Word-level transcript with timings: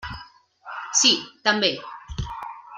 Sí, 1.01 1.13
també. 1.49 1.71